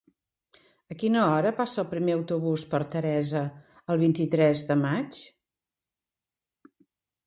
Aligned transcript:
A 0.95 0.95
quina 1.03 1.25
hora 1.33 1.51
passa 1.59 1.83
el 1.83 1.87
primer 1.91 2.15
autobús 2.21 2.65
per 2.73 2.81
Teresa 2.97 3.45
el 3.95 4.03
vint-i-tres 4.07 4.67
de 4.75 4.83
maig? 4.85 5.25